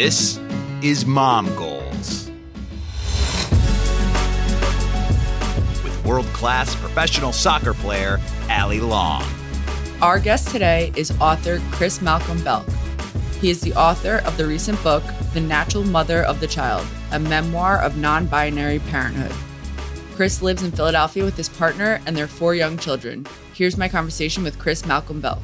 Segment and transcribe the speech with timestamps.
[0.00, 0.38] This
[0.80, 2.30] is Mom Goals.
[5.82, 9.24] With world class professional soccer player Allie Long.
[10.00, 12.64] Our guest today is author Krys Malcolm Belc.
[13.40, 15.02] He is the author of the recent book,
[15.34, 19.34] The Natural Mother of the Child, a memoir of non binary parenthood.
[20.14, 23.26] Krys lives in Philadelphia with his partner and their four young children.
[23.52, 25.42] Here's my conversation with Krys Malcolm Belc.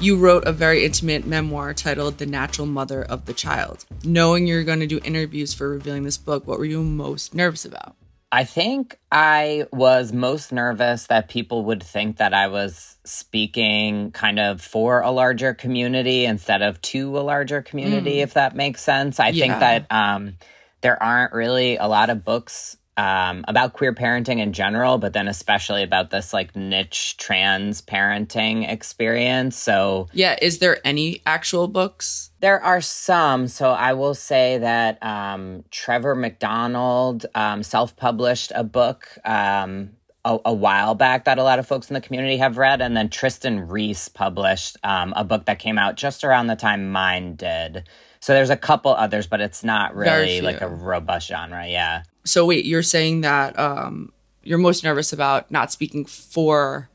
[0.00, 3.84] You wrote a very intimate memoir titled The Natural Mother of the Child.
[4.04, 7.64] Knowing you're going to do interviews for revealing this book, what were you most nervous
[7.64, 7.96] about?
[8.30, 14.38] I think I was most nervous that people would think that I was speaking kind
[14.38, 18.22] of for a larger community instead of to a larger community, mm.
[18.22, 19.18] if that makes sense.
[19.18, 19.42] I yeah.
[19.42, 20.36] think that um,
[20.80, 25.28] there aren't really a lot of books um, about queer parenting in general, but then
[25.28, 29.56] especially about this like niche trans parenting experience.
[29.56, 32.30] So, yeah, is there any actual books?
[32.40, 33.46] There are some.
[33.46, 39.08] So, I will say that um, Trevor MacDonald um, self published a book.
[39.24, 39.90] Um,
[40.24, 42.82] a, a, while back that a lot of folks in the community have read.
[42.82, 46.90] And then Trystan Reese published um, a book that came out just around the time
[46.90, 47.84] mine did.
[48.20, 51.66] So there's a couple others, but it's not really like a robust genre.
[51.66, 52.02] Yeah.
[52.28, 54.12] So wait, you're saying that um,
[54.42, 56.88] you're most nervous about not speaking for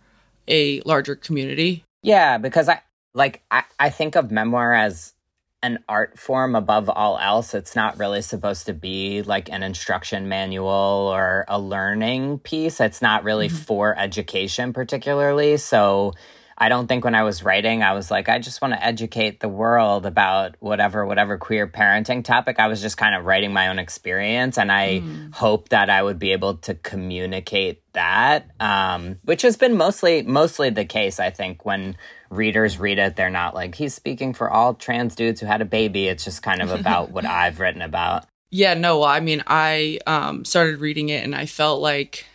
[0.48, 1.84] a larger community?
[2.02, 2.82] Yeah, because I
[3.14, 5.14] like I, I think of memoir as
[5.62, 7.54] an art form above all else.
[7.54, 12.82] It's not really supposed to be like an instruction manual or a learning piece.
[12.82, 13.58] It's not really mm-hmm.
[13.58, 15.58] for education particularly.
[15.58, 16.14] So
[16.58, 19.40] I don't think when I was writing, I was like, I just want to educate
[19.40, 22.60] the world about whatever, whatever queer parenting topic.
[22.60, 24.58] I was just kind of writing my own experience.
[24.58, 25.34] And I mm.
[25.34, 30.70] hope that I would be able to communicate that, um, which has been mostly, mostly
[30.70, 31.20] the case.
[31.20, 31.98] I think when
[32.30, 35.66] readers read it, they're not like, he's speaking for all trans dudes who had a
[35.66, 36.08] baby.
[36.08, 38.26] It's just kind of about what I've written about.
[38.52, 42.26] Yeah, no, well, I mean, I um, started reading it and I felt like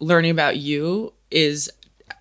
[0.00, 1.70] learning about you is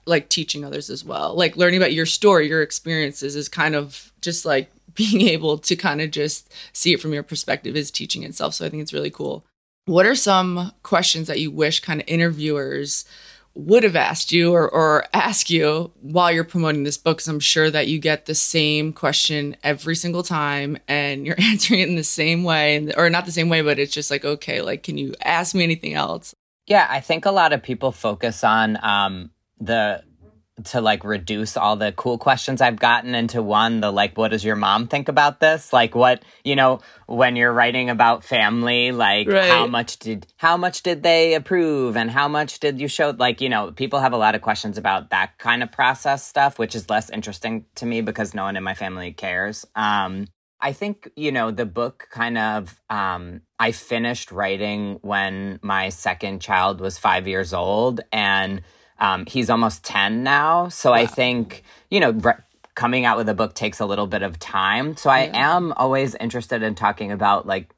[0.08, 1.36] like teaching others as well.
[1.36, 5.76] Like learning about your story, your experiences is kind of just like being able to
[5.76, 8.56] kind of just see it from your perspective is teaching itself.
[8.56, 9.46] So I think it's really cool.
[9.86, 13.06] What are some questions that you wish kind of interviewers
[13.54, 17.18] would have asked you or, or ask you while you're promoting this book?
[17.18, 21.80] Because I'm sure that you get the same question every single time and you're answering
[21.80, 24.62] it in the same way, or not the same way, but it's just like, okay,
[24.62, 26.36] like, can you ask me anything else?
[26.68, 30.04] Yeah, I think a lot of people focus on um, the
[30.66, 34.44] to like reduce all the cool questions I've gotten into one, the like, what does
[34.44, 35.72] your mom think about this?
[35.72, 39.50] Like what, you know, when you're writing about family, like right.
[39.50, 43.14] how much did, how much did they approve and how much did you show?
[43.16, 46.58] Like, you know, people have a lot of questions about that kind of process stuff,
[46.58, 49.64] which is less interesting to me because no one in my family cares.
[49.76, 50.28] Um,
[50.60, 56.42] I think, you know, the book kind of, um, I finished writing when my second
[56.42, 58.64] child was five years old and,
[59.00, 60.70] um, he's almost 10 now.
[60.70, 60.98] So wow.
[60.98, 62.34] I think, you know, re-
[62.76, 64.96] coming out with a book takes a little bit of time.
[64.96, 65.56] So I yeah.
[65.56, 67.74] am always interested in talking about like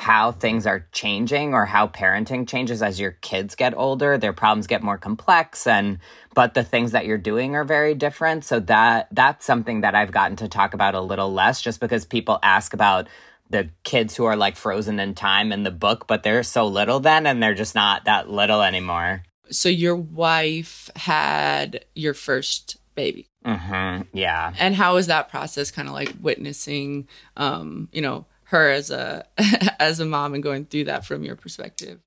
[0.00, 4.66] how things are changing or how parenting changes as your kids get older their problems
[4.66, 5.98] get more complex and
[6.34, 10.10] but the things that you're doing are very different so that that's something that I've
[10.10, 13.08] gotten to talk about a little less just because people ask about
[13.50, 16.98] the kids who are like frozen in time in the book but they're so little
[16.98, 23.26] then and they're just not that little anymore so your wife had your first baby.
[23.46, 24.16] Mm-hmm.
[24.16, 24.52] Yeah.
[24.58, 25.70] And how was that process?
[25.70, 29.26] Kind of like witnessing, um, you know, her as a
[29.80, 32.00] as a mom and going through that from your perspective.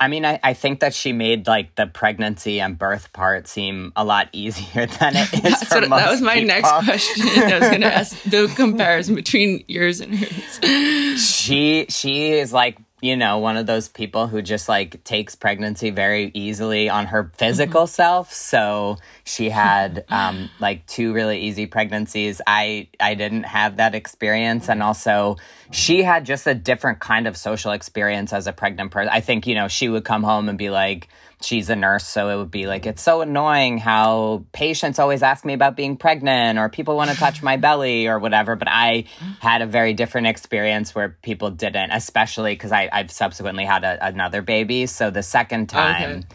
[0.00, 3.92] I mean, I, I think that she made like the pregnancy and birth part seem
[3.94, 6.48] a lot easier than it is for what, most That was my people.
[6.48, 7.28] next question.
[7.28, 11.24] I was going to ask the comparison between yours and hers.
[11.24, 15.90] She she is like you know, one of those people who just like takes pregnancy
[15.90, 17.88] very easily on her physical mm-hmm.
[17.90, 18.32] self.
[18.32, 22.40] So she had um, like two really easy pregnancies.
[22.46, 25.36] I I didn't have that experience, and also
[25.70, 29.10] she had just a different kind of social experience as a pregnant person.
[29.12, 31.08] I think you know she would come home and be like
[31.44, 35.44] she's a nurse, so it would be like, it's so annoying how patients always ask
[35.44, 38.56] me about being pregnant or people want to touch my belly or whatever.
[38.56, 39.04] But I
[39.40, 44.42] had a very different experience where people didn't, especially because I've subsequently had a, another
[44.42, 44.86] baby.
[44.86, 46.26] So the second time, okay.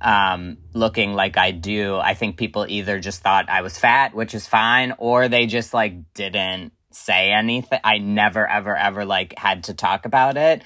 [0.00, 4.34] um, looking like I do, I think people either just thought I was fat, which
[4.34, 7.80] is fine, or they just like didn't say anything.
[7.84, 10.62] I never, ever, ever like had to talk about it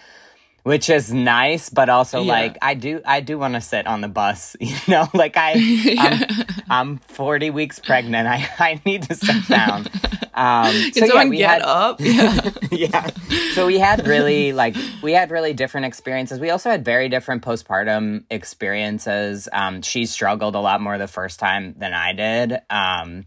[0.65, 2.33] which is nice, but also Yeah.
[2.33, 5.55] like I do I do want to sit on the bus, you know, like I
[5.99, 8.29] I'm, I'm 40 weeks pregnant.
[8.29, 9.87] I I need to sit down.
[10.35, 12.01] Um so yeah, we get had up?
[12.01, 12.51] Yeah.
[12.71, 13.07] yeah.
[13.55, 16.39] So we had really like we had really different experiences.
[16.39, 19.49] We also had very different postpartum experiences.
[19.51, 23.25] Um, she struggled a lot more the first time than I did, um,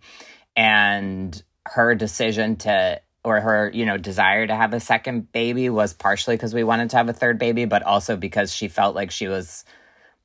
[0.55, 1.41] and
[1.73, 6.35] her decision to or her you know desire to have a second baby was partially
[6.35, 9.27] because we wanted to have a third baby, but also because she felt like she
[9.27, 9.63] was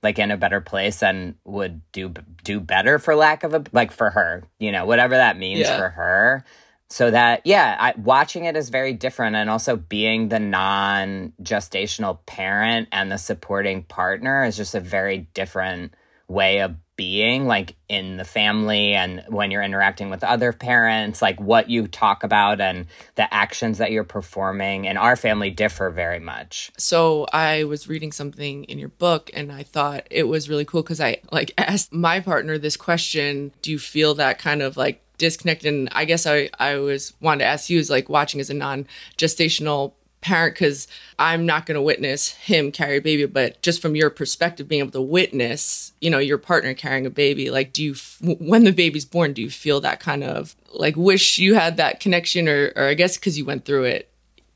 [0.02, 2.12] like in a better place and would do
[2.44, 5.76] do better for lack of a like for her you know whatever that means Yeah.
[5.78, 6.44] for her
[6.88, 12.88] so that yeah I, watching it is very different and also being the non-gestational parent
[12.92, 15.94] and the supporting partner is just a very different
[16.28, 21.38] way of being like in the family and when you're interacting with other parents like
[21.40, 26.18] what you talk about and the actions that you're performing and our family differ very
[26.18, 30.64] much so I was reading something in your book and I thought it was really
[30.64, 34.76] cool because I like asked my partner this question Do you feel that kind of
[34.76, 35.64] like disconnect?
[35.64, 38.54] And I guess I, I was wanted to ask you is like watching as a
[38.54, 39.92] non gestational
[40.26, 40.88] parent because
[41.18, 44.80] I'm not going to witness him carry a baby, but just from your perspective, being
[44.80, 48.64] able to witness, you know, your partner carrying a baby, like, do you, f- when
[48.64, 52.48] the baby's born, do you feel that kind of like wish you had that connection,
[52.48, 54.10] or, or I guess because you went through it,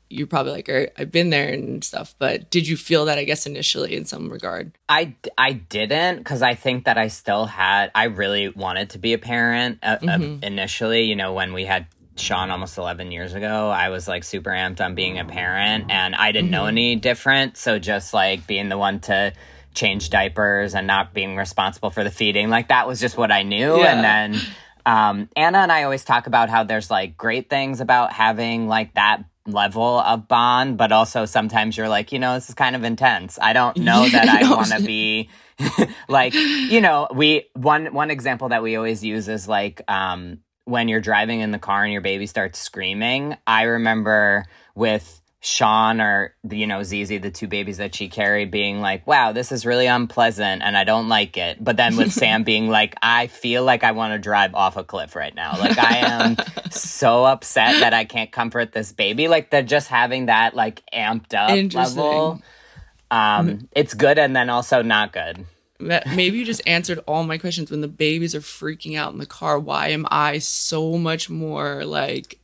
[0.09, 3.17] you're probably like, "All right, I've been there and stuff, but did you feel that,
[3.17, 4.73] I guess, initially in some regard?
[4.89, 9.13] I, I didn't because I think that I still had, I really wanted to be
[9.13, 11.03] a parent uh, uh, initially.
[11.03, 11.87] You know, when we had
[12.17, 16.15] Sean almost 11 years ago, I was like super amped on being a parent and
[16.15, 17.57] I didn't know any different.
[17.57, 19.33] So just like being the one to
[19.73, 23.43] change diapers and not being responsible for the feeding, like that was just what I
[23.43, 23.77] knew.
[23.77, 23.95] Yeah.
[23.95, 24.41] And then
[24.85, 28.93] um, Anna and I always talk about how there's like great things about having like
[28.95, 32.83] that level of bond, but also sometimes you're like, you know, this is kind of
[32.83, 33.39] intense.
[33.41, 35.29] I don't know that I want to be
[36.09, 40.39] like, you know, we one one example that we always use is like um
[40.71, 43.37] when you're driving in the car and your baby starts screaming.
[43.45, 48.79] I remember with Sean or you know Zizi, the two babies that she carried, being
[48.79, 52.43] like, "Wow, this is really unpleasant, and I don't like it." But then with Sam
[52.45, 55.57] being like, "I feel like I want to drive off a cliff right now.
[55.59, 56.37] Like I am
[56.71, 59.27] so upset that I can't comfort this baby.
[59.27, 62.41] Like they're just having that like amped up level.
[63.09, 65.45] Um, it's good and then also not good.
[65.81, 69.25] Maybe you just answered all my questions when the babies are freaking out in the
[69.25, 69.59] car.
[69.59, 72.37] Why am I so much more like,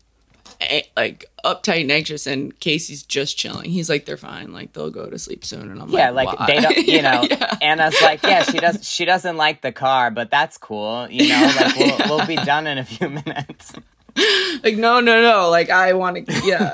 [0.95, 2.25] like uptight and anxious?
[2.27, 3.69] And Casey's just chilling.
[3.69, 4.53] He's like, they're fine.
[4.53, 5.69] Like they'll go to sleep soon.
[5.71, 7.23] And I'm like, Yeah, like, like they don't, you know.
[7.29, 7.55] yeah.
[7.61, 8.87] Anna's like, yeah, she does.
[8.87, 11.07] She doesn't like the car, but that's cool.
[11.09, 13.73] You know, like we'll, we'll be done in a few minutes.
[14.63, 15.49] like no no no.
[15.49, 16.73] Like i want to yeah.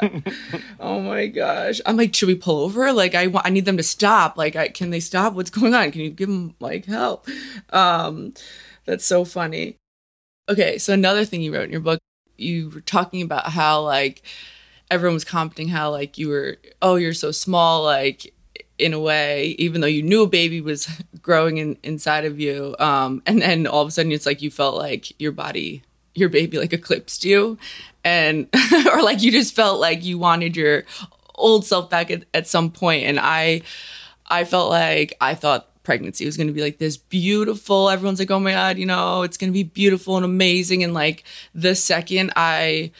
[0.80, 1.82] Oh my gosh.
[1.86, 2.92] I'm like should we pull over?
[2.94, 4.38] Like i want i need them to stop.
[4.38, 5.34] Like I, can they stop?
[5.34, 5.92] What's going on?
[5.92, 7.28] Can you give them like help?
[7.70, 8.34] Um
[8.86, 9.78] that's so funny.
[10.50, 12.00] Okay so another thing you wrote in your book
[12.38, 14.24] you were talking about how like
[14.90, 18.34] everyone was commenting how like you were oh you're so small like
[18.78, 20.90] in a way even though you knew a baby was
[21.22, 22.76] growing in, inside of you.
[22.80, 25.84] Um and then all of a sudden it's like you felt like your body
[26.16, 27.58] your baby like eclipsed you
[28.04, 28.48] and
[28.92, 30.84] or like you just felt like you wanted your
[31.36, 33.62] old self back at, at some point and i
[34.28, 38.32] i felt like i thought pregnancy was going to be like this beautiful everyone's like
[38.32, 41.24] oh my god you know it's going to be beautiful and amazing and like
[41.54, 42.92] the second i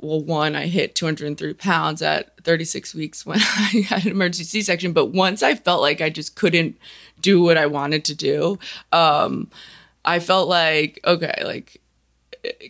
[0.00, 4.62] well, one, I hit 203 pounds at 36 weeks when I had an emergency C
[4.62, 4.92] section.
[4.92, 6.78] But once I felt like I just couldn't
[7.20, 8.58] do what I wanted to do,
[8.92, 9.50] um,
[10.04, 11.80] I felt like, okay, like,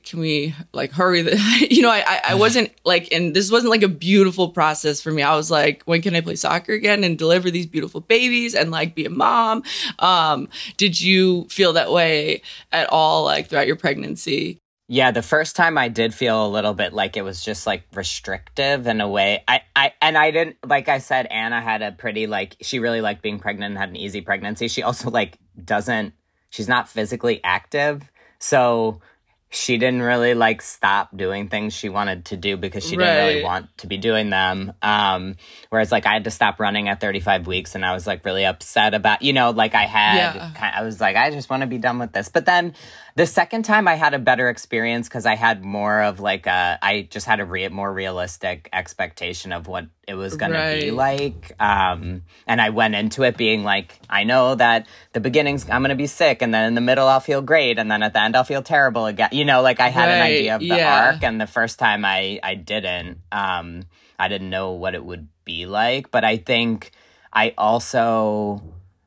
[0.05, 1.37] can we like hurry the,
[1.71, 5.23] you know, I, I, wasn't like, and this wasn't like a beautiful process for me.
[5.23, 8.71] I was like, when can I play soccer again and deliver these beautiful babies and
[8.71, 9.63] like be a mom?
[9.99, 14.59] Um, did you feel that way at all, like throughout your pregnancy?
[14.91, 17.83] Yeah, the first time I did feel a little bit like it was just like
[17.93, 19.45] restrictive in a way.
[19.47, 23.03] I, I and I didn't like I said Anna had a pretty like she really
[23.03, 24.67] liked being pregnant and had an easy pregnancy.
[24.67, 26.15] She also like doesn't
[26.49, 28.11] she's not physically active.
[28.39, 29.01] So
[29.51, 33.43] she didn't really like stop doing things she wanted to do because she didn't really
[33.43, 34.73] want to be doing them.
[34.83, 35.37] Um
[35.71, 38.45] whereas like I had to stop running at 35 weeks and I was like really
[38.45, 40.53] upset about, you know, like I had Yeah.
[40.77, 42.29] I was like I just want to be done with this.
[42.29, 42.75] But then
[43.15, 46.79] the second time I had a better experience because I had more of like a,
[46.83, 50.91] I just had a re- more realistic expectation of what it was going to be
[50.91, 51.53] like.
[51.61, 55.91] Um, and I went into it being like, I know that the beginnings I'm going
[55.91, 58.23] to be sick, and then in the middle I'll feel great, and then at the
[58.23, 59.31] end I'll feel terrible again.
[59.33, 61.13] You know, like I had an idea of the yeah.
[61.13, 63.19] arc, and the first time I I didn't.
[63.33, 63.85] Um,
[64.19, 66.11] I didn't know what it would be like.
[66.11, 66.91] But I think
[67.33, 68.63] I also,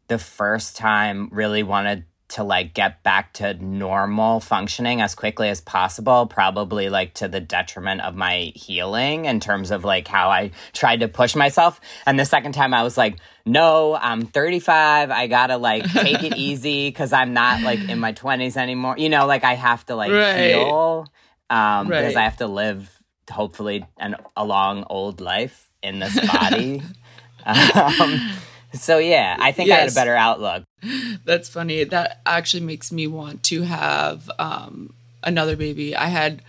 [0.08, 5.62] the first time, really wanted to like get back to normal functioning as quickly as
[5.62, 10.52] possible, probably like to the detriment of my healing in terms of like how I
[10.74, 11.80] tried to push myself.
[12.06, 15.12] And the second time I was like, no, I'm 35.
[15.12, 18.96] I gotta like take it easy because I'm not like in my 20s anymore.
[18.98, 20.48] You know, like I have to like Right.
[20.48, 21.08] heal
[21.50, 22.00] um, Right.
[22.00, 22.90] because I have to live
[23.30, 26.82] hopefully an, a long old life in this body.
[27.46, 28.22] um,
[28.74, 30.64] so yeah, I think I had a better outlook.
[31.26, 31.84] That's funny.
[31.84, 35.96] That actually makes me want to have um, another baby.
[35.96, 36.42] I had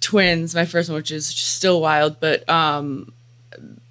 [0.00, 3.12] twins, my first one, which is still wild, but um,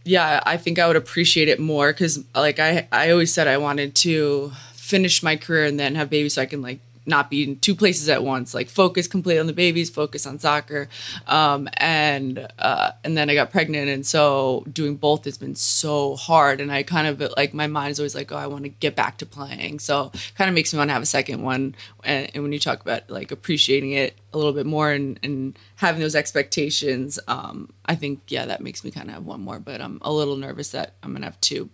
[0.04, 3.58] yeah, I think I would appreciate it more because, like, I I always said I
[3.58, 7.44] wanted to finish my career and then have babies so I can like not be
[7.44, 10.90] in two places at once like focus completely on the babies focus on soccer.
[11.26, 16.16] Um, and uh, and then i got pregnant and so doing both has been so
[16.16, 18.70] hard and i kind of like my mind is always like oh i want to
[18.70, 19.80] get back to playing.
[19.80, 22.60] So kind of makes me want to have a second one and, and when you
[22.60, 27.72] talk about like appreciating it a little bit more and, and having those expectations um,
[27.86, 30.36] i think yeah that makes me kind of have one more but i'm a little
[30.36, 31.70] nervous that i'm gonna have two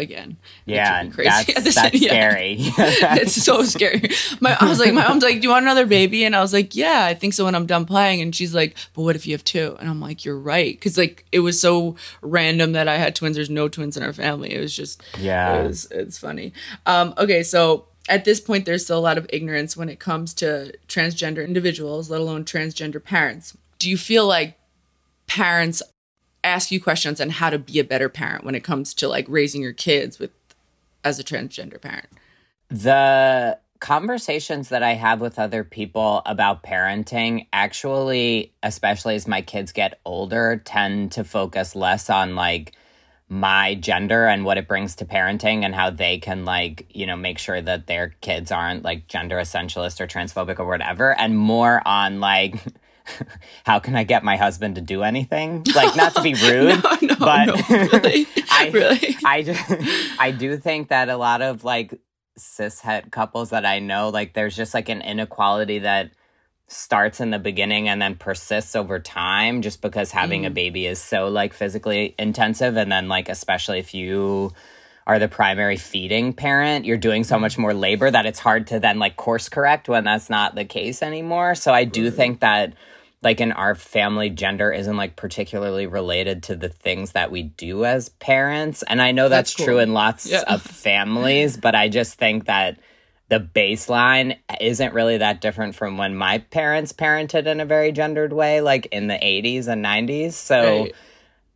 [0.00, 2.56] again Yeah, crazy at that's, that's yeah scary.
[2.58, 4.02] it's so scary.
[4.40, 6.52] My, I was like, my mom's like, "Do you want another baby?" And I was
[6.52, 9.26] like, "Yeah, I think so." When I'm done playing, and she's like, "But what if
[9.26, 9.76] you have two?
[9.80, 13.36] And I'm like, "You're right," because like it was so random that I had twins.
[13.36, 14.52] There's no twins in our family.
[14.54, 15.60] It was just, Yeah.
[15.60, 16.52] it was, it's funny.
[16.86, 20.34] Um, okay, so at this point, there's still a lot of ignorance when it comes
[20.34, 23.56] to transgender individuals, let alone transgender parents.
[23.78, 24.58] Do you feel like
[25.26, 25.82] parents
[26.42, 29.26] ask you questions on how to be a better parent when it comes to like
[29.28, 30.30] raising your kids with
[31.04, 32.08] as a transgender parent?
[32.70, 39.72] the conversations that I have with other people about parenting actually, especially as my kids
[39.72, 42.72] get older, tend to focus less on like
[43.28, 47.16] my gender and what it brings to parenting and how they can like you know
[47.16, 51.80] make sure that their kids aren't like gender essentialist or transphobic or whatever and more
[51.86, 52.54] on like
[53.64, 55.64] how can i get my husband to do anything?
[55.74, 59.16] Like not to be rude No, no, but no, really, I, really.
[59.24, 61.98] I just, I do think that a lot of like
[62.38, 66.10] cishet couples that I know, like there's just like an inequality that
[66.68, 70.54] starts in the beginning and then persists over time just because having a mm.
[70.54, 72.76] baby is so like physically intensive.
[72.76, 74.52] And then like especially if you
[75.06, 77.60] are the primary feeding parent you're doing so much mm.
[77.60, 81.02] more labor that it's hard to then like course correct when that's not the case
[81.02, 81.56] anymore.
[81.56, 82.74] So i do think that
[83.22, 87.84] like in our family gender isn't like particularly related to the things that we do
[87.84, 90.42] as parents and i know that's, That's true in lots Yeah.
[90.46, 92.78] of families but i just think that
[93.28, 98.32] the baseline isn't really that different from when my parents parented in a very gendered
[98.32, 100.90] way like in the 80s and 90s so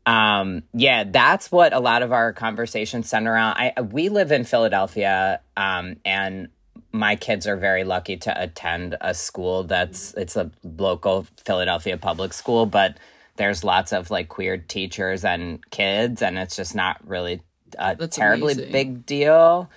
[0.07, 0.41] Right.
[0.41, 4.45] um yeah that's what a lot of our conversations center around i we live in
[4.45, 6.49] philadelphia um and
[6.93, 12.33] my kids are very lucky to attend a school that's it's a local philadelphia public
[12.33, 12.97] school but
[13.37, 17.41] there's lots of like queer teachers and kids and it's just not really
[17.79, 18.73] a That's terribly amazing.
[18.73, 19.71] big deal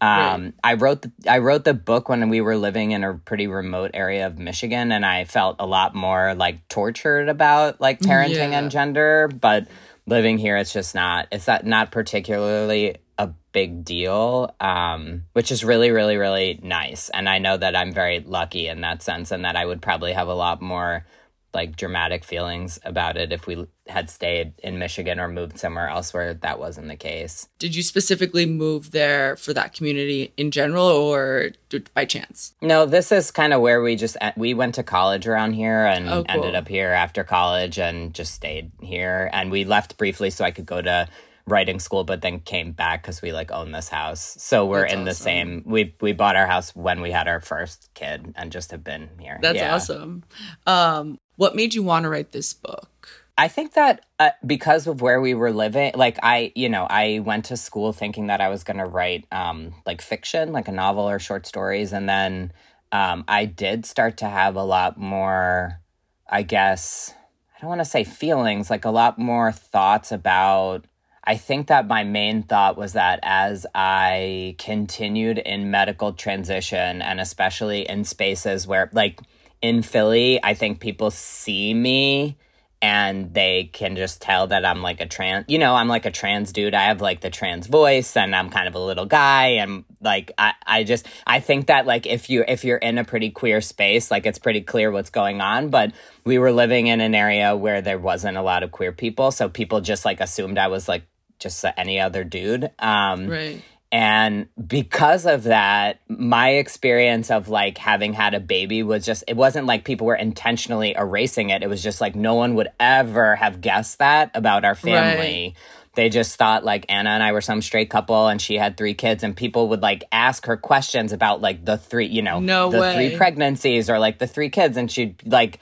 [0.00, 0.52] um, Right.
[0.64, 3.92] I wrote the, I wrote the book when we were living in a pretty remote
[3.94, 8.58] area of Michigan, and I felt a lot more like tortured about like parenting Yeah.
[8.58, 9.28] and gender.
[9.28, 9.66] But
[10.04, 15.64] living here, it's just not it's not not particularly a big deal, um, which is
[15.64, 17.08] really really really nice.
[17.10, 20.12] And I know that I'm very lucky in that sense, and that I would probably
[20.12, 21.06] have a lot more
[21.52, 26.12] like dramatic feelings about it if we had stayed in Michigan or moved somewhere else
[26.12, 27.48] where that wasn't the case.
[27.60, 31.52] Did you specifically move there for that community in general or
[31.94, 32.54] by chance?
[32.60, 36.08] No, this is kind of where we just we went to college around here and
[36.08, 36.26] Oh, cool.
[36.28, 39.30] ended up here after college and just stayed here.
[39.32, 41.06] And we left briefly so I could go to
[41.46, 44.36] writing school, but then came back because we like own this house.
[44.38, 45.62] So we're That's in the same.
[45.66, 49.10] We we bought our house when we had our first kid and just have been
[49.18, 49.38] here.
[49.40, 49.74] That's Yeah.
[49.74, 50.24] awesome.
[50.66, 53.24] Um, what made you want to write this book?
[53.36, 57.18] I think that uh, because of where we were living, like I, you know, I
[57.18, 60.72] went to school thinking that I was going to write um, like fiction, like a
[60.72, 62.52] novel or short stories, and then
[62.92, 65.80] um, I did start to have a lot more,
[66.28, 67.12] I guess,
[67.56, 70.86] I don't want to say feelings, like a lot more thoughts about.
[71.26, 77.18] I think that my main thought was that as I continued in medical transition, and
[77.18, 79.20] especially in spaces where, like
[79.62, 82.36] in Philly, I think people see me
[82.82, 86.10] and they can just tell that I'm like a trans, you know, I'm like a
[86.10, 86.74] trans dude.
[86.74, 89.52] I have like the trans voice and I'm kind of a little guy.
[89.52, 93.04] And like, I, I just, I think that like if you, if you're in a
[93.04, 95.70] pretty queer space, like it's pretty clear what's going on.
[95.70, 95.92] But
[96.26, 99.30] we were living in an area where there wasn't a lot of queer people.
[99.30, 101.04] So people just like assumed I was like
[101.44, 102.70] just any other dude.
[102.80, 103.62] Um, Right.
[103.92, 109.36] and because of that, my experience of like having had a baby was just, it
[109.36, 111.62] wasn't like people were intentionally erasing it.
[111.62, 115.54] It was just like no one would ever have guessed that about our family.
[115.94, 118.94] They just thought like Anna and I were some straight couple and she had three
[118.94, 122.68] kids and people would like ask her questions about like the three, you know, No
[122.72, 122.94] the way.
[122.94, 125.60] three pregnancies or like the three kids and she'd like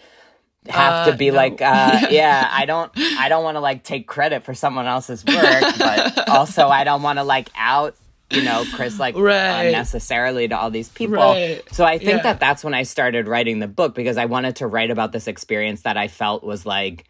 [0.68, 1.36] have to Uh, be no.
[1.36, 5.24] like uh yeah i don't i don't want to like take credit for someone else's
[5.24, 7.96] work but also i don't want to like out
[8.30, 9.66] you know Krys like Right.
[9.66, 11.62] unnecessarily to all these people Right.
[11.72, 12.22] so i think Yeah.
[12.22, 15.26] that that's when i started writing the book because i wanted to write about this
[15.26, 17.06] experience that i felt was like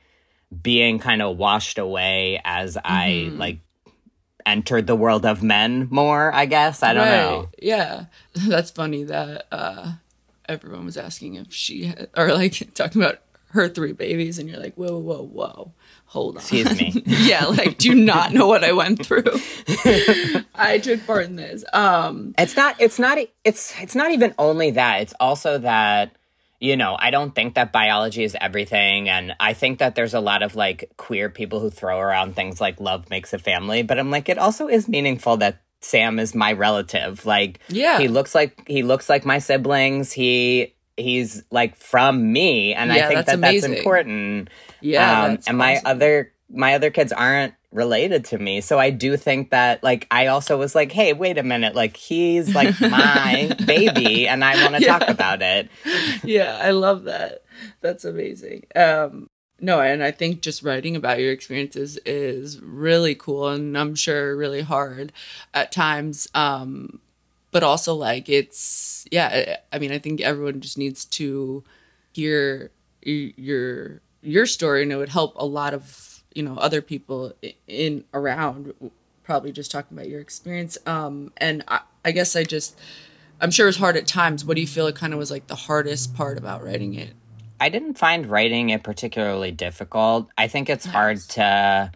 [0.63, 3.39] being kind of washed away as i Mm-hmm.
[3.39, 3.59] like
[4.45, 8.07] entered the world of men more i guess i don't know Yeah.
[8.35, 9.93] That's funny that uh,
[10.49, 13.21] everyone was asking if she had, or like talking about
[13.53, 15.73] her three babies, and you're like, whoa, whoa, whoa,
[16.07, 16.41] hold on.
[16.41, 19.25] excuse me yeah, like, do not know what I went through.
[20.55, 21.65] I took part in this.
[21.73, 25.03] Um, It's not it's not it's it's not even only that.
[25.03, 26.17] It's also that
[26.61, 30.21] you know, I don't think that biology is everything and I think that there's a
[30.21, 33.99] lot of like queer people who throw around things like love makes a family, but
[33.99, 37.27] I'm like it also is meaningful that Sam is my relative.
[37.27, 37.99] Like Yeah.
[37.99, 40.13] he looks like he looks like my siblings.
[40.13, 44.49] He he's like from me and I think that's that that's important.
[44.81, 45.25] yeah.
[45.25, 45.87] Um, that's and my awesome.
[45.87, 50.27] other my other kids aren't related to me so i do think that like i
[50.27, 54.77] also was like hey wait a minute like he's like my baby and i want
[54.77, 55.71] to talk about it
[56.25, 57.43] yeah, I love that.
[57.81, 58.65] That's amazing.
[58.75, 59.29] Um,
[59.61, 64.37] no, and I think just writing about your experiences is really cool, and I'm sure
[64.37, 65.13] really hard
[65.55, 66.29] at times.
[66.35, 67.01] Um,
[67.53, 69.59] but also, like, it's yeah.
[69.73, 71.63] I mean, I think everyone just needs to
[72.13, 77.35] hear your your story, and it would help a lot of you know other people
[77.69, 78.75] in around.
[79.23, 80.77] Probably just talking about your experience.
[80.85, 82.77] Um, and I, I guess I just
[83.41, 84.45] I'm sure it's hard at times.
[84.45, 87.15] What do you feel it kind of was like the hardest part about writing it?
[87.63, 91.93] i didn't find writing it particularly difficult i think it's hard to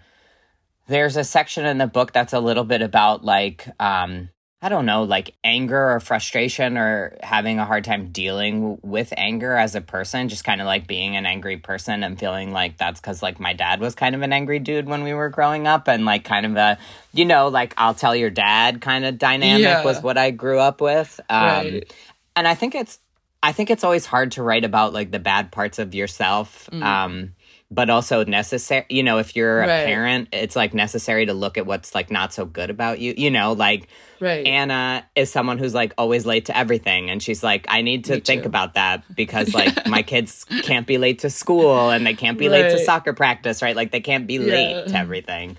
[0.87, 4.29] there's a section in the book that's a little bit about like um
[4.63, 9.55] I don't know, like anger or frustration or having a hard time dealing with anger
[9.55, 12.99] as a person, just kind of like being an angry person and feeling like that's
[12.99, 15.89] because like my dad was kind of an angry dude when we were growing up
[15.89, 16.79] and like kind of a,
[17.13, 19.85] you know, like I'll tell your dad kind of dynamic Yeah.
[19.85, 21.21] was what I grew up with.
[21.29, 21.95] Um, Right.
[22.35, 22.99] And I think it's,
[23.43, 26.69] I think it's always hard to write about like the bad parts of yourself.
[26.73, 27.35] Um,
[27.71, 29.67] but also necessary, you know, if you're a.
[29.67, 29.87] Right.
[29.87, 33.31] parent, it's like necessary to look at what's like not so good about you, you
[33.31, 34.47] know, like, Right.
[34.47, 37.11] Anna is someone who's like always late to everything.
[37.11, 38.49] And she's like, I need to Me think too.
[38.49, 42.49] about that because like my kids can't be late to school and they can't be
[42.49, 43.77] late to soccer practice, right?
[43.77, 44.41] Like they can't be Yeah.
[44.55, 45.59] late to everything.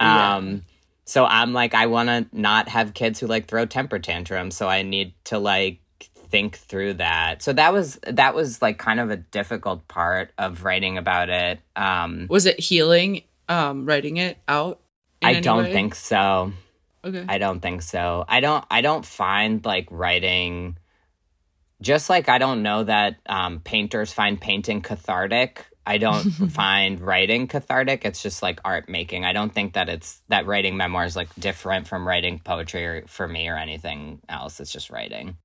[0.00, 0.36] Yeah.
[0.36, 0.62] Um,
[1.04, 4.56] so I'm like, I want to not have kids who like throw temper tantrums.
[4.56, 5.80] So I need to like
[6.30, 7.42] think through that.
[7.42, 11.60] So that was, that was like kind of a difficult part of writing about it.
[11.74, 14.80] Um, was it healing um writing it out?
[15.22, 15.72] I don't way?
[15.72, 16.52] think so.
[17.04, 17.24] Okay.
[17.28, 18.24] I don't think so.
[18.28, 20.76] I don't I don't find like writing
[21.80, 25.66] just like I don't know that um painters find painting cathartic.
[25.86, 28.04] I don't find writing cathartic.
[28.04, 29.24] It's just like art making.
[29.24, 33.28] I don't think that it's that writing memoirs like different from writing poetry or, for
[33.28, 34.58] me or anything else.
[34.58, 35.36] It's just writing.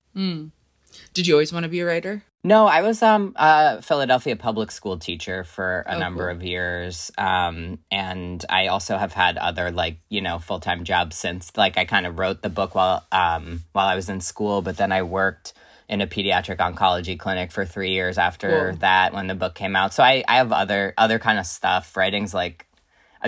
[1.14, 2.24] Did you always want to be a writer?
[2.44, 6.36] No, I was um a Philadelphia public school teacher for a Oh, number cool.
[6.36, 7.12] of years.
[7.18, 11.86] Um and I also have had other like, you know, full-time jobs since like I
[11.86, 15.04] kind of wrote the book while um while I was in school, but then I
[15.04, 15.54] worked
[15.88, 18.78] in a pediatric oncology clinic for 3 years after Cool.
[18.80, 19.94] that when the book came out.
[19.94, 21.96] So I I have other other kind of stuff.
[21.96, 22.66] Writing's like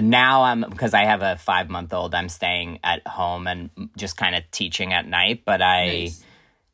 [0.02, 4.41] now I'm because I have a 5-month-old, I'm staying at home and just kind of
[4.49, 6.23] teaching at night, but I Nice.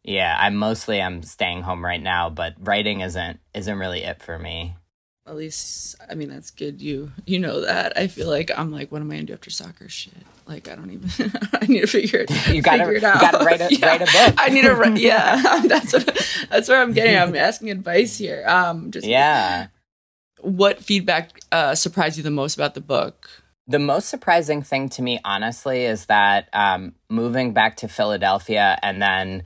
[0.03, 4.38] Yeah, I'm mostly I'm staying home right now, but writing isn't isn't really it for
[4.39, 4.75] me.
[5.27, 6.81] At least I mean that's good.
[6.81, 7.97] You you know that.
[7.97, 9.88] I feel like I'm like, what am I gonna do after soccer?
[9.89, 10.13] Shit.
[10.47, 11.09] Like I don't even.
[11.53, 12.47] I need to figure it.
[12.47, 13.21] You gotta- figure it you out.
[13.21, 14.35] gotta write a- write a book.
[14.38, 14.73] I need to.
[14.73, 16.27] write Yeah, that's what.
[16.49, 17.15] That's where I'm getting.
[17.17, 18.43] I'm asking advice here.
[18.47, 19.67] Um, just Yeah.
[20.41, 23.29] What feedback uh, surprised you the most about the book?
[23.67, 28.99] The most surprising thing to me, honestly, is that um, moving back to Philadelphia and
[29.01, 29.43] then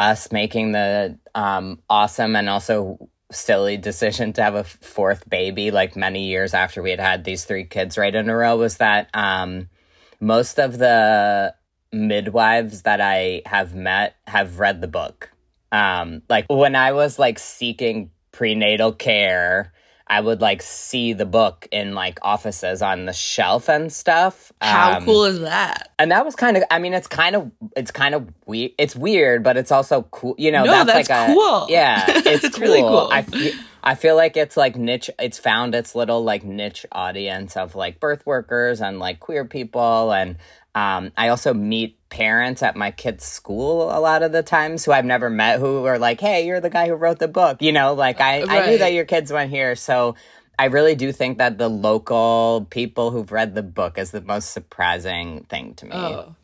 [0.00, 5.94] us making the um, awesome and also silly decision to have a fourth baby like
[5.94, 9.08] many years after we had had these three kids right in a row was that
[9.14, 9.68] um
[10.18, 11.54] most of the
[11.92, 15.30] midwives that I have met have read the book.
[15.70, 19.72] Um like when I was like seeking prenatal care
[20.10, 24.52] I would like see the book in like offices on the shelf and stuff.
[24.60, 25.92] How um, cool is that?
[26.00, 28.72] And that was kind of I mean it's kind of it's kind of weird.
[28.76, 30.34] It's weird, but it's also cool.
[30.36, 31.66] You know, no, that's, that's like cool.
[31.66, 32.66] A, yeah, it's, it's cool.
[32.66, 33.08] really cool.
[33.12, 33.24] I,
[33.84, 38.00] I feel like it's like niche it's found its little like niche audience of like
[38.00, 40.38] birth workers and like queer people and
[40.74, 44.92] um, I also meet parents at my kids' school a lot of the times who
[44.92, 47.62] I've never met who are like, hey, you're the guy who wrote the book.
[47.62, 48.50] You know, like I, right.
[48.50, 49.74] I knew that your kids went here.
[49.76, 50.16] So
[50.58, 54.50] I really do think that the local people who've read the book is the most
[54.50, 55.92] surprising thing to me.
[55.94, 56.34] Oh.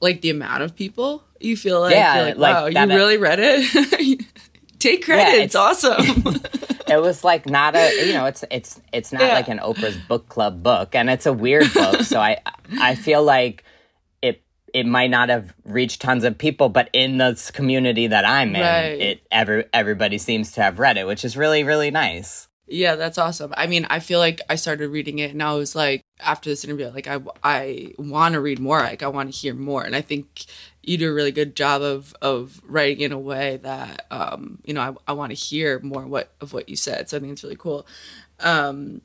[0.00, 3.18] Like the amount of people you feel like, yeah, like, wow, like you uh, really
[3.18, 4.24] read it?
[4.78, 5.22] Take credit.
[5.22, 6.36] Yeah, it's, it's awesome.
[6.88, 9.34] it was like not a you know it's it's it's not yeah.
[9.34, 12.02] like an Oprah's book club book, and it's a weird book.
[12.02, 12.38] so I
[12.80, 13.62] I feel like
[14.74, 18.62] it might not have reached tons of people, but in this community that I'm in,
[18.62, 19.00] right.
[19.00, 22.48] it every everybody seems to have read it, which is really really nice.
[22.72, 23.52] Yeah, that's awesome.
[23.56, 26.62] I mean, I feel like I started reading it and I was like, after this
[26.62, 28.78] interview, like, I, I want to read more.
[28.78, 29.82] Like, I want to hear more.
[29.82, 30.46] And I think
[30.82, 34.74] you do a really good job of of writing in a way that um, you
[34.74, 37.08] know I, I want to hear more what of what you said.
[37.08, 37.86] So I think it's really cool.
[38.38, 39.02] Um,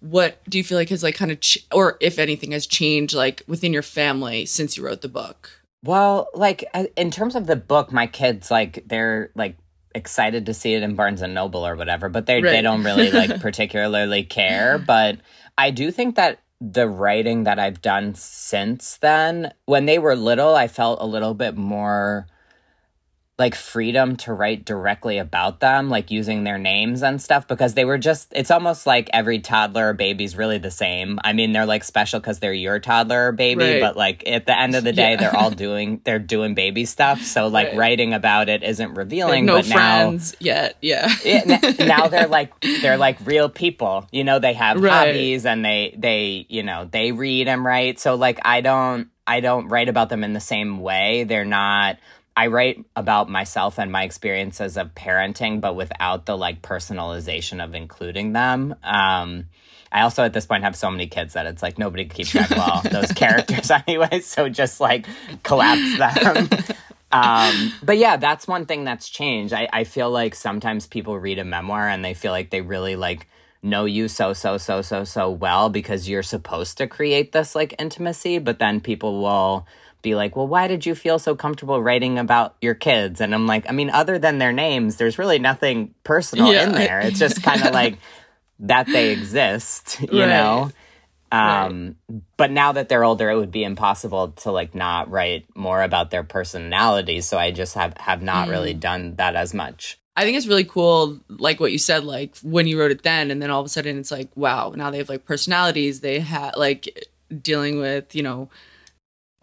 [0.00, 3.14] what do you feel like has like kind of ch- or if anything has changed
[3.14, 5.62] like within your family since you wrote the book?
[5.82, 9.56] Well, like uh, in terms of the book, my kids like they're like
[9.94, 12.50] excited to see it in Barnes and Noble or whatever, but they right.
[12.50, 14.78] they don't really like particularly care.
[14.78, 15.18] But
[15.56, 20.54] I do think that the writing that I've done since then, when they were little,
[20.54, 22.26] I felt a little bit more
[23.38, 27.84] like freedom to write directly about them, like using their names and stuff, because they
[27.84, 31.20] were just, it's almost like every toddler or baby's really the same.
[31.22, 33.80] I mean, they're like special because they're your toddler or baby, right.
[33.80, 35.16] but like at the end of the day, yeah.
[35.16, 37.20] they're all doing, they're doing baby stuff.
[37.20, 37.76] So like right.
[37.76, 39.44] writing about it isn't revealing.
[39.44, 40.76] No friends now, yet.
[40.80, 41.06] Yeah.
[41.22, 45.08] it, now they're like, they're like real people, you know, they have right.
[45.08, 48.00] hobbies and they, they, you know, they read and write.
[48.00, 51.24] So like, I don't, I don't write about them in the same way.
[51.24, 51.98] They're not,
[52.36, 57.74] I write about myself and my experiences of parenting, but without the like personalization of
[57.74, 58.74] including them.
[58.82, 59.46] Um,
[59.90, 62.50] I also at this point have so many kids that it's like nobody keeps track
[62.50, 65.06] of all those characters anyway, so just like
[65.42, 65.96] collapse
[66.26, 66.48] them.
[67.10, 69.54] um, but yeah, that's one thing that's changed.
[69.54, 72.96] I, I feel like sometimes people read a memoir and they feel like they really
[72.96, 73.28] like
[73.62, 77.74] know you so so so so so well because you're supposed to create this like
[77.78, 79.66] intimacy, but then people will
[80.02, 83.20] be like, well, why did you feel so comfortable writing about your kids?
[83.20, 86.64] And I'm like, I mean, other than their names, there's really nothing personal yeah.
[86.64, 87.00] in there.
[87.00, 87.98] It's just kind of like
[88.60, 90.28] that they exist, you right.
[90.28, 90.70] know?
[91.32, 92.22] Um, right.
[92.36, 96.10] but now that they're older, it would be impossible to like not write more about
[96.10, 97.26] their personalities.
[97.26, 98.52] So I just have, have not mm.
[98.52, 99.98] really done that as much.
[100.16, 103.30] I think it's really cool, like what you said, like when you wrote it then,
[103.30, 106.00] and then all of a sudden it's like, wow, now they have like personalities.
[106.00, 107.08] They have like
[107.42, 108.48] dealing with, you know,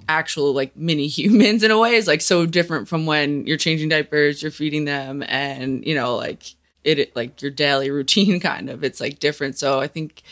[0.08, 3.90] actual like mini humans in a way is like so different from when you're changing
[3.90, 6.44] diapers, you're feeding them, and you know like
[6.84, 8.84] it like your daily routine kind of.
[8.84, 9.58] It's like different.
[9.58, 10.24] So I think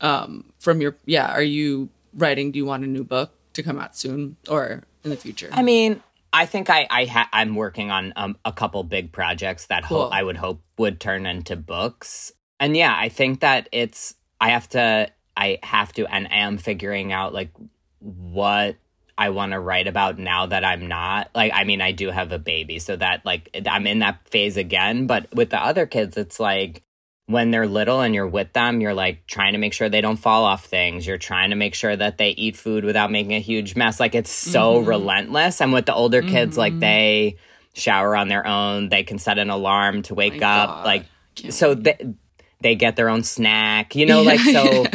[0.00, 2.50] um from your yeah, are you writing?
[2.52, 5.48] Do you want a new book to come out soon or in the future?
[5.52, 6.02] I mean.
[6.32, 10.02] I think I, I ha- I'm working on um, a couple big projects that cool.
[10.02, 12.30] ho- I would hope would turn into books.
[12.60, 17.12] And yeah, I think that it's I have to I have to and am figuring
[17.12, 17.50] out like
[17.98, 18.76] what
[19.20, 21.28] I want to write about now that I'm not.
[21.34, 24.56] Like, I mean, I do have a baby, so that, like, I'm in that phase
[24.56, 25.06] again.
[25.06, 26.82] But with the other kids, it's like
[27.26, 30.16] when they're little and you're with them, you're like trying to make sure they don't
[30.16, 31.06] fall off things.
[31.06, 34.00] You're trying to make sure that they eat food without making a huge mess.
[34.00, 34.88] Like, it's so mm-hmm.
[34.88, 35.60] relentless.
[35.60, 36.58] And with the older kids, mm-hmm.
[36.58, 37.36] like, they
[37.74, 40.68] shower on their own, they can set an alarm to wake up.
[40.68, 40.86] God.
[40.86, 41.04] Like,
[41.50, 42.14] so they,
[42.62, 44.86] they get their own snack, you know, like, so.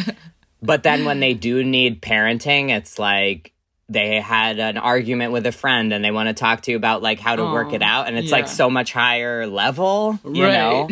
[0.63, 3.51] but then when they do need parenting, it's like,
[3.87, 7.03] they had an argument with a friend and they want to talk to you about
[7.03, 8.37] like how to work it out and it's yeah.
[8.37, 10.89] like so much higher level you right.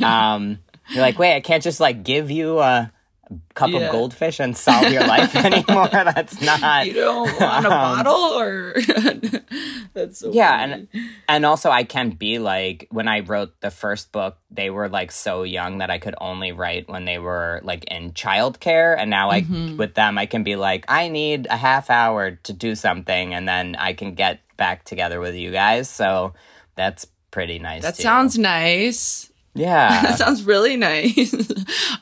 [0.00, 0.58] know um
[0.90, 2.90] you're like wait i can't just like give you a
[3.54, 3.80] cup yeah.
[3.80, 5.88] of goldfish and solve your life anymore.
[5.92, 6.86] That's not.
[6.86, 8.74] You don't want a um, bottle, or
[9.94, 10.32] that's so.
[10.32, 10.72] Yeah, funny.
[10.72, 10.88] and
[11.28, 15.12] and also I can be like when I wrote the first book, they were like
[15.12, 19.30] so young that I could only write when they were like in childcare, and now
[19.30, 19.76] I mm-hmm.
[19.76, 23.48] with them I can be like I need a half hour to do something, and
[23.48, 25.88] then I can get back together with you guys.
[25.88, 26.34] So
[26.74, 27.82] that's pretty nice.
[27.82, 28.02] That too.
[28.02, 29.32] sounds nice.
[29.54, 30.02] Yeah.
[30.02, 31.34] that sounds really nice.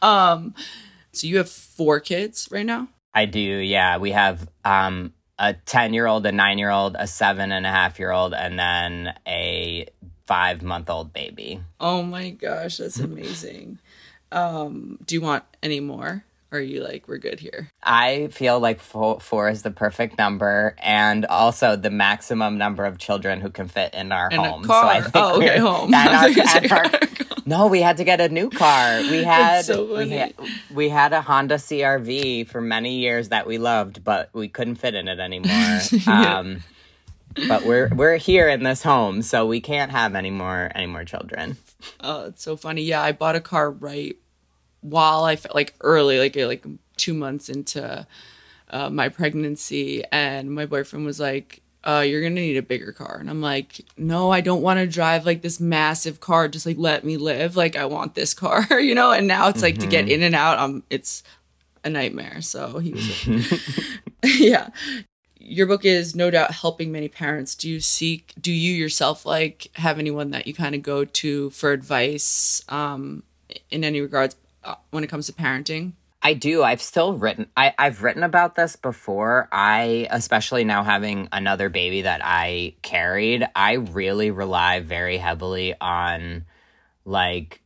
[0.02, 0.54] um,
[1.12, 2.88] so you have four kids right now?
[3.14, 3.40] I do.
[3.40, 3.99] Yeah.
[3.99, 7.70] We have um, a 10 year old, a nine year old, a seven and a
[7.70, 9.87] half year old, and then a
[10.27, 11.61] five month old baby.
[11.81, 13.79] Oh my gosh, that's amazing.
[14.33, 16.25] um, do you want any more?
[16.52, 17.70] Or are you like, we're good here?
[17.82, 22.98] I feel like four, four is the perfect number and also the maximum number of
[22.98, 24.64] children who can fit in our In home.
[24.64, 24.84] car.
[24.84, 25.94] I think Oh, okay, home.
[25.94, 29.00] our- thought you were and saying our- no, we had to get a new car.
[29.02, 30.34] We had, so we had
[30.74, 34.94] we had a Honda CRV for many years that we loved, but we couldn't fit
[34.96, 35.80] in it anymore.
[36.08, 36.62] um,
[37.48, 41.04] but we're we're here in this home, so we can't have any more any more
[41.04, 41.56] children.
[42.00, 42.82] Oh, it's so funny.
[42.82, 44.16] Yeah, I bought a car right
[44.80, 46.64] while I felt like early, like like
[46.96, 48.06] two months into
[48.70, 53.18] uh, my pregnancy, and my boyfriend was like, uh, "You're gonna need a bigger car,"
[53.18, 56.48] and I'm like, "No, I don't want to drive like this massive car.
[56.48, 57.56] Just like let me live.
[57.56, 60.34] Like I want this car, you know." And now it's like to get in and
[60.34, 61.22] out, um, it's
[61.84, 62.40] a nightmare.
[62.42, 63.60] So he was, like,
[64.24, 64.68] yeah.
[65.38, 67.54] Your book is no doubt helping many parents.
[67.54, 68.34] Do you seek?
[68.40, 73.24] Do you yourself like have anyone that you kind of go to for advice um,
[73.70, 74.36] in any regards
[74.90, 75.92] when it comes to parenting?
[76.23, 76.62] I do.
[76.62, 77.46] I've still written.
[77.57, 79.49] I, I've written about this before.
[79.51, 86.44] I, especially now having another baby that I carried, I really rely very heavily on
[87.07, 87.62] like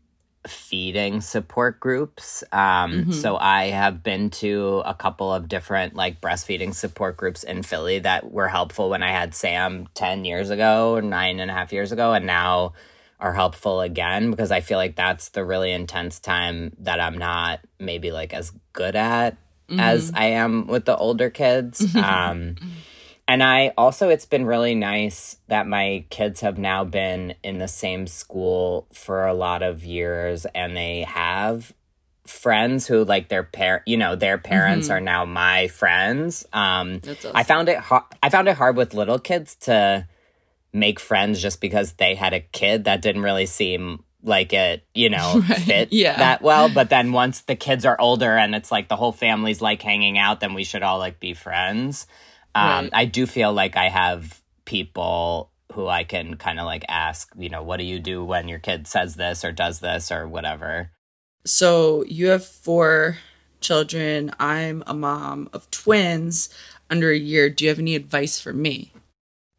[0.47, 2.45] feeding support groups.
[2.53, 7.63] Um, So I have been to a couple of different like breastfeeding support groups in
[7.65, 11.73] Philly that were helpful when I had Sam 10 years ago, nine and a half
[11.73, 12.13] years ago.
[12.13, 12.75] And now
[13.21, 17.61] are helpful again because I feel like that's the really intense time that I'm not
[17.79, 19.37] maybe like as good at
[19.79, 21.95] as I am with the older kids.
[21.97, 22.57] um,
[23.27, 27.69] and I also, it's been really nice that my kids have now been in the
[27.69, 31.73] same school for a lot of years and they have
[32.27, 36.47] friends who like their parent you know their parents are now my friends.
[36.55, 40.07] Um That's i found it hard i found it hard with little kids to
[40.75, 45.09] make friends just because they had a kid that didn't really seem like it, you
[45.09, 46.19] know, fit Yeah.
[46.19, 46.69] that well.
[46.69, 50.19] But then once the kids are older and it's like the whole family's like hanging
[50.19, 52.07] out, then we should all like be friends.
[52.55, 52.91] Um, Right.
[52.93, 57.49] I do feel like I have people who I can kind of like ask, you
[57.49, 60.91] know, what do you do when your kid says this or does this or whatever.
[61.45, 63.19] So you have four
[63.61, 64.33] children.
[64.41, 66.49] I'm a mom of twins
[66.89, 67.51] under a year.
[67.51, 68.93] Do you have any advice for me?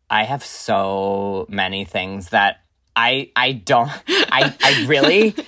[0.10, 2.62] I have so many things that
[2.96, 5.36] I I don't I I really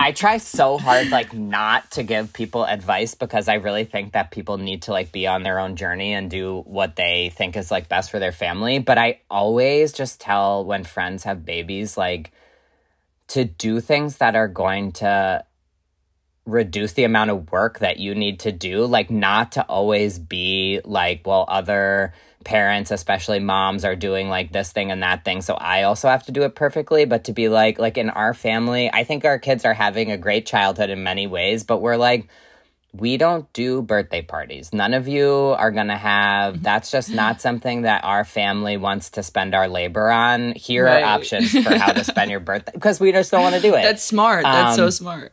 [0.00, 4.30] I try so hard like not to give people advice because I really think that
[4.30, 7.70] people need to like be on their own journey and do what they think is
[7.70, 12.30] like best for their family, but I always just tell when friends have babies like
[13.28, 15.44] to do things that are going to
[16.48, 20.80] reduce the amount of work that you need to do like not to always be
[20.84, 25.54] like well other parents especially moms are doing like this thing and that thing so
[25.54, 28.90] i also have to do it perfectly but to be like like in our family
[28.94, 32.26] i think our kids are having a great childhood in many ways but we're like
[32.94, 34.72] we don't do birthday parties.
[34.72, 36.62] None of you are going to have.
[36.62, 40.52] That's just not something that our family wants to spend our labor on.
[40.52, 41.02] Here Right.
[41.02, 43.74] are options for how to spend your birthday because we just don't want to do
[43.74, 43.82] it.
[43.82, 44.44] That's smart.
[44.44, 45.32] That's so Um, smart.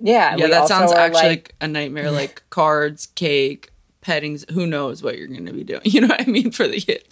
[0.00, 2.10] Yeah, Yeah, that sounds actually like- like a nightmare.
[2.10, 4.44] Like cards, cake, pettings.
[4.52, 5.80] Who knows what you're going to be doing?
[5.84, 7.02] You know what I mean for the kid.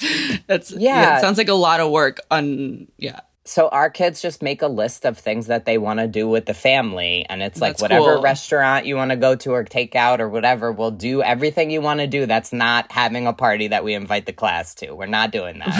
[0.46, 1.00] That's yeah.
[1.00, 1.18] Yeah.
[1.18, 2.18] it sounds like a lot of work.
[2.30, 6.06] On yeah, so our kids just make a list of things that they want to
[6.06, 8.22] do with the family and it's like That's whatever cool.
[8.22, 11.82] restaurant you want to go to or take out or whatever we'll do everything you
[11.82, 14.92] want to do that's not having a party that we invite the class to.
[14.92, 15.74] We're not doing that.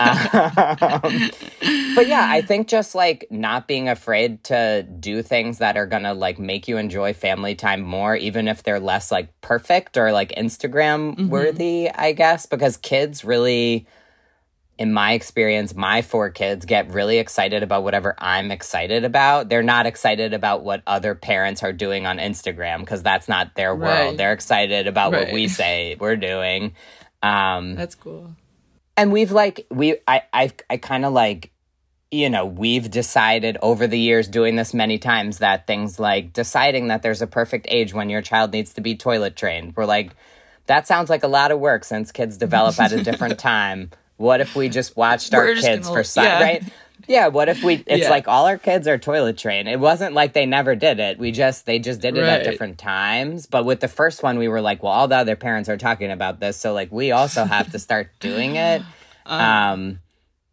[0.00, 1.30] Um,
[1.94, 6.14] but yeah i think just like not being afraid to do things that are gonna
[6.14, 10.30] like make you enjoy family time more even if they're less like perfect or like
[10.36, 13.86] instagram worthy i guess because kids really
[14.80, 19.50] in my experience, my four kids get really excited about whatever I'm excited about.
[19.50, 23.76] They're not excited about what other parents are doing on Instagram because that's not their
[23.76, 24.16] world.
[24.16, 26.72] They're excited about what we say we're doing.
[27.22, 28.34] Um, that's cool.
[28.96, 31.52] and we've like we I I I kind of like
[32.10, 36.88] you know we've decided over the years doing this many times that things like deciding
[36.88, 39.76] that there's a perfect age when your child needs to be toilet trained.
[39.76, 40.12] We're like
[40.64, 43.90] that sounds like a lot of work since kids develop at a different time.
[44.20, 46.42] What if we just watched our just kids gonna- for si- yeah.
[46.42, 46.62] right?
[47.08, 48.10] Yeah, what if we it's Yeah.
[48.10, 49.66] like all our kids are toilet trained.
[49.66, 51.18] It wasn't like they never did it.
[51.18, 53.46] We just they just did it at different times.
[53.46, 56.10] But with the first one we were like, well all the other parents are talking
[56.10, 58.82] about this, so like we also have to start doing it.
[59.26, 60.00] Um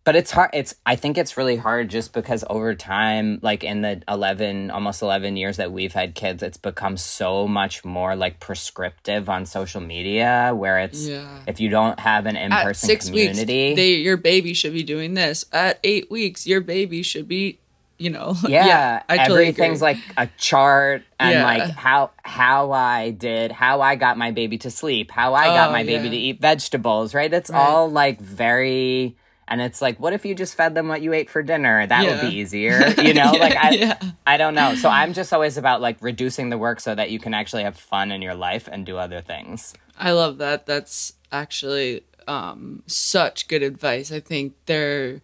[0.08, 3.82] but it's hard it's i think it's really hard just because over time like in
[3.82, 8.40] the 11 almost 11 years that we've had kids it's become so much more like
[8.40, 11.28] prescriptive on social media where it's Yeah.
[11.46, 15.14] if you don't have an in-person six community weeks, they, your baby should be doing
[15.14, 15.44] this.
[15.52, 17.60] At eight weeks, your baby should be,
[17.98, 18.36] you know.
[18.48, 19.96] yeah, yeah I totally everything's agree.
[19.96, 21.44] like a chart and Yeah.
[21.44, 25.68] like how how i did how i got my baby to sleep how i got
[25.70, 27.60] Oh, my baby to eat vegetables right it's Right.
[27.60, 31.30] all like very and it's like what if you just fed them what you ate
[31.30, 34.00] for dinner that would be easier you know Yeah, like i yeah.
[34.26, 37.20] i don't know so i'm just always about like reducing the work so that you
[37.20, 40.66] can actually have fun in your life and do other things I love that.
[40.66, 44.12] That's actually um, such good advice.
[44.12, 45.22] I think there are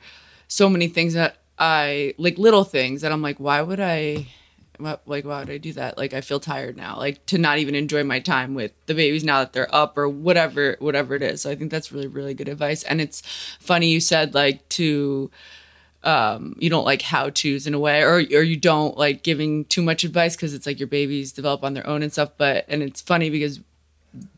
[0.48, 4.28] so many things that I like little things that I'm like, why would I,
[4.80, 5.98] like, why would I do that?
[5.98, 9.24] Like, I feel tired now, like to not even enjoy my time with the babies
[9.24, 11.42] now that they're up or whatever, whatever it is.
[11.42, 12.84] So I think that's really, really good advice.
[12.84, 13.22] And it's
[13.60, 15.30] funny you said like to,
[16.04, 19.66] um, you don't like how to's in a way, or or you don't like giving
[19.66, 22.32] too much advice because it's like your babies develop on their own and stuff.
[22.38, 23.62] But and it's funny because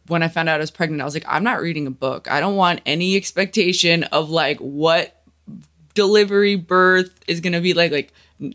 [0.08, 2.30] when I found out I was pregnant, I was like, I'm not reading a book.
[2.30, 5.24] I don't want any expectation of like what
[5.96, 8.14] delivery birth is to be like like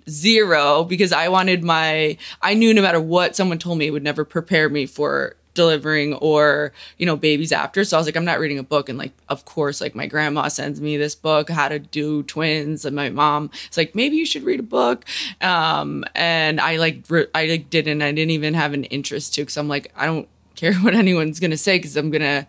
[0.09, 4.03] zero because I wanted my I knew no matter what someone told me it would
[4.03, 7.85] never prepare me for delivering or you know babies after.
[7.85, 8.89] So I was like I'm not reading a book.
[8.89, 12.85] And like of course like my grandma sends me this book how to do twins.
[12.85, 15.05] And my mom it's like maybe you should read a book.
[15.41, 19.45] Um and I like re- I like didn't I didn't even have an interest to
[19.45, 22.47] cuz I'm like I don't care what anyone's to say cuz I'm to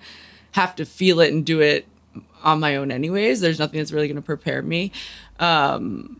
[0.52, 1.88] have to feel it and do it
[2.44, 3.40] on my own anyways.
[3.40, 4.92] There's nothing that's really to prepare me.
[5.40, 6.20] Um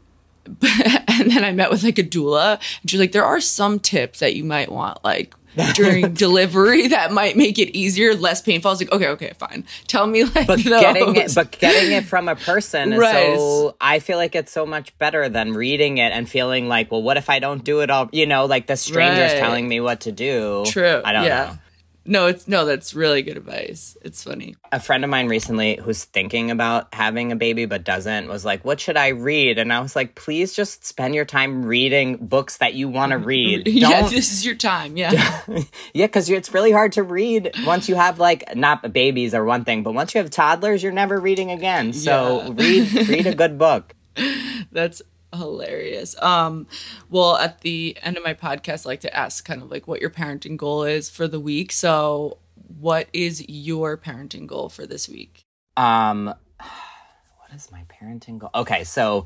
[1.22, 4.20] and then i met with like a doula and she's like there are some tips
[4.20, 5.34] that you might want like
[5.76, 8.70] during delivery that might make it easier less painful.
[8.70, 9.66] I was like okay okay fine.
[9.88, 10.80] Tell me like but those.
[10.82, 13.36] getting it but getting it from a person is Right.
[13.38, 17.04] so i feel like it's so much better than reading it and feeling like well
[17.04, 18.08] what if i don't do it all?
[18.14, 19.40] You know like the stranger's Right.
[19.40, 20.64] telling me what to do.
[20.68, 21.02] True.
[21.04, 21.46] I don't yeah.
[21.46, 21.58] know
[22.06, 23.98] no it's no that's really good advice.
[24.02, 24.56] It's funny.
[24.72, 28.66] A friend of mine recently who's thinking about having a baby but doesn't was like
[28.66, 29.60] what should i read?
[29.60, 33.18] And i was like please just spend your time reading books that you want to
[33.18, 33.26] mm-hmm.
[33.26, 33.68] read.
[33.82, 35.42] Yeah don't this is your time yeah.
[35.94, 39.66] Yeah because it's really hard to read once you have like not babies or one
[39.66, 41.94] thing but once you have toddlers you're never reading again.
[41.94, 42.54] So Yeah.
[42.54, 43.96] read read a good book.
[44.72, 45.02] That's
[45.34, 46.22] hilarious.
[46.22, 46.68] Um,
[47.10, 50.02] well, at the end of my podcast, I like to ask kind of like what
[50.02, 51.72] your parenting goal is for the week.
[51.72, 52.38] So,
[52.80, 55.44] what is your parenting goal for this week?
[55.78, 58.50] Um, what is my parenting goal?
[58.56, 59.26] Okay, so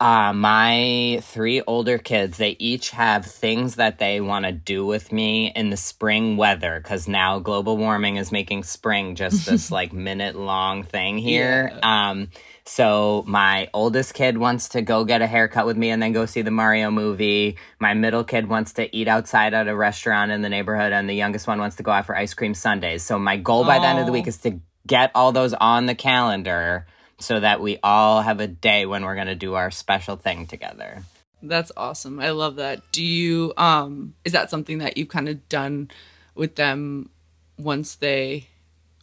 [0.00, 5.12] uh, my three older kids, they each have things that they want to do with
[5.12, 9.92] me in the spring weather because now global warming is making spring just this like
[9.92, 11.78] minute long thing here.
[11.82, 12.28] Um,
[12.66, 16.24] so my oldest kid wants to go get a haircut with me and then go
[16.26, 17.56] see the Mario movie.
[17.78, 21.14] My middle kid wants to eat outside at a restaurant in the neighborhood, and the
[21.14, 23.02] youngest one wants to go out for ice cream sundaes.
[23.02, 24.14] So my goal by the end of the Oh.
[24.14, 26.86] week is to get all those on the calendar
[27.18, 30.46] so that we all have a day when we're going to do our special thing
[30.46, 31.04] together.
[31.42, 32.18] That's awesome.
[32.20, 32.80] I love that.
[32.92, 35.90] Do you um is that something that you've kind of done
[36.34, 37.10] with them
[37.58, 38.48] once they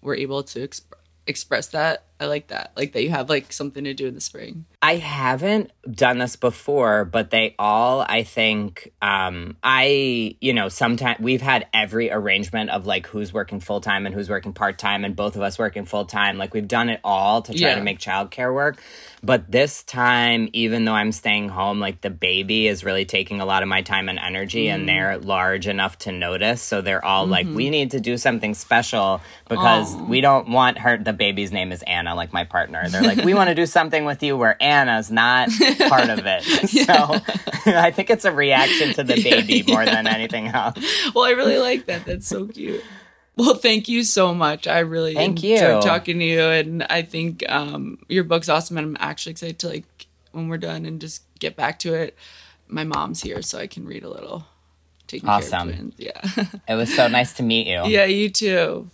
[0.01, 0.91] were able to exp-
[1.27, 2.03] express that?
[2.21, 2.71] I like that.
[2.77, 4.65] Like that you have like something to do in the spring.
[4.79, 11.19] I haven't done this before, but they all, I think, um, I, you know, sometimes
[11.19, 15.03] we've had every arrangement of like who's working full time and who's working part time,
[15.03, 16.37] and both of us working full time.
[16.37, 17.75] Like we've done it all to try Yeah.
[17.75, 18.79] to make childcare work.
[19.23, 23.45] But this time, even though I'm staying home, like the baby is really taking a
[23.45, 26.61] lot of my time and energy, and they're large enough to notice.
[26.61, 30.97] So they're all like, we need to do something special because we don't want her,
[30.97, 32.87] the baby's name is Anna, like my partner.
[32.89, 35.49] They're like, we want to do something with you where Anna's not
[35.89, 36.43] part of it.
[36.85, 36.93] So
[37.65, 40.77] I think it's a reaction to the baby more than anything else.
[41.13, 42.05] Well, I really like that.
[42.05, 42.83] That's so cute.
[43.37, 44.67] Well, thank you so much.
[44.67, 45.81] I really Thank enjoyed you.
[45.81, 48.77] talking to you, and I think um, your book's awesome.
[48.77, 52.15] And I'm actually excited to like when we're done and just get back to it.
[52.67, 54.45] My mom's here, so I can read a little.
[55.07, 55.93] Taking care Awesome.
[55.97, 56.21] Yeah,
[56.67, 57.83] It was so nice to meet you.
[57.85, 58.05] yeah.
[58.05, 58.89] You too.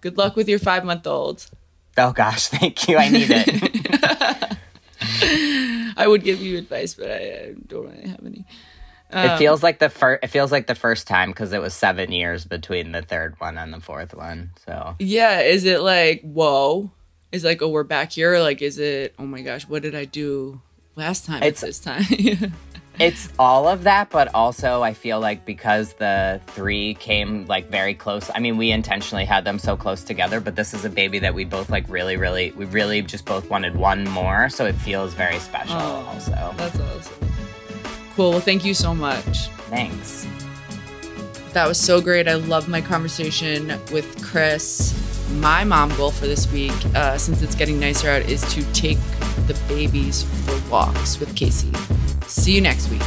[0.00, 1.46] Good luck with your five month old.
[1.96, 2.96] Oh gosh, thank you.
[2.96, 4.56] I need it.
[5.96, 8.44] I would give you advice, but I, I don't really have any.
[9.10, 10.24] it um, feels like the first.
[10.24, 13.58] It feels like the first time because it was seven years between the third one
[13.58, 14.50] and the fourth one.
[14.66, 16.90] So Yeah, is it like whoa?
[17.32, 18.34] Is it like oh we're back here?
[18.34, 20.60] Or like is it oh my gosh what did I do
[20.96, 21.42] last time?
[21.42, 22.52] It's- It's this time.
[23.00, 27.94] it's all of that, but also I feel like because the three came like very
[27.94, 28.30] close.
[28.34, 31.34] I mean, we intentionally had them so close together, but this is a baby that
[31.34, 35.12] we both like really, really, we really just both wanted one more, so it feels
[35.14, 35.76] very special.
[35.76, 37.28] Oh, also, That's awesome.
[38.14, 38.30] Cool.
[38.30, 39.48] Well, thank you so much.
[39.70, 40.26] thanks.
[41.52, 42.26] That was so great.
[42.28, 44.92] I love my conversation with Krys.
[45.40, 48.98] My mom goal for this week, uh, since it's getting nicer out, is to take
[49.46, 51.70] the babies for walks with Casey.
[52.26, 53.02] See you next week.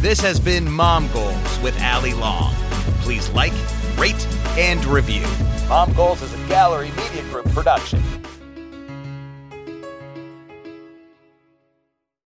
[0.00, 2.54] This has been Mom Goals with Ali Long.
[3.02, 3.52] Please like,
[3.98, 4.26] rate,
[4.58, 5.24] and review.
[5.68, 8.02] Mom Goals is a Gallery Media Group production.